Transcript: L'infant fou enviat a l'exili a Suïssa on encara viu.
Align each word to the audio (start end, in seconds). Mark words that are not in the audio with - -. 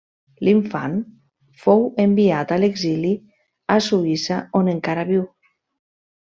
L'infant 0.45 0.93
fou 1.65 1.83
enviat 2.03 2.53
a 2.55 2.57
l'exili 2.63 3.13
a 3.75 3.77
Suïssa 3.89 4.41
on 4.63 4.73
encara 4.73 5.05
viu. 5.13 5.29